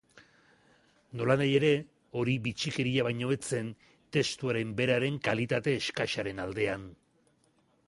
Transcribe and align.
Nolanahi 1.19 1.51
ere, 1.57 1.69
hori 2.21 2.33
bitxikeria 2.47 3.05
baino 3.09 3.29
ez 3.37 3.39
zen 3.57 3.69
testuaren 4.17 4.75
beraren 4.81 5.23
kalitate 5.31 5.79
eskasaren 5.83 6.45
aldean. 6.49 6.91